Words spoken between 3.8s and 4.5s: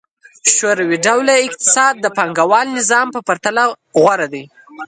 غوره دی.